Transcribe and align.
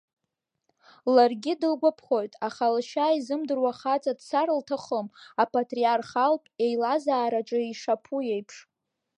Ларгьы 1.15 1.53
дылгәаԥхоит, 1.59 2.33
аха 2.47 2.65
лашьа 2.73 3.17
изымдыруа 3.17 3.71
хаҵа 3.79 4.13
дцар 4.17 4.47
лҭахым 4.57 5.07
апатриархалтә 5.41 6.47
еилазаараҿы 6.63 7.59
ишаԥу 7.63 8.21
еиԥш. 8.33 8.55